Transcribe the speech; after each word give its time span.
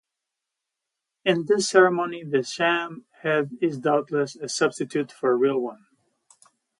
In 1.25 1.45
this 1.45 1.69
ceremony 1.69 2.23
the 2.23 2.41
sham 2.41 3.05
head 3.21 3.51
is 3.61 3.77
doubtless 3.77 4.35
a 4.35 4.49
substitute 4.49 5.11
for 5.11 5.29
a 5.31 5.35
real 5.35 5.59
one. 5.59 5.85